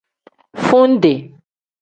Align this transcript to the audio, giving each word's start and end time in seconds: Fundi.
Fundi. 0.67 1.13